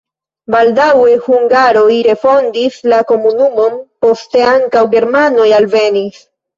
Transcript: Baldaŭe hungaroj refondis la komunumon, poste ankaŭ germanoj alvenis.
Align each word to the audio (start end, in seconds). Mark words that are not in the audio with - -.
Baldaŭe 0.53 1.11
hungaroj 1.25 1.99
refondis 2.09 2.81
la 2.95 3.03
komunumon, 3.13 3.79
poste 4.05 4.45
ankaŭ 4.59 4.87
germanoj 4.99 5.51
alvenis. 5.65 6.31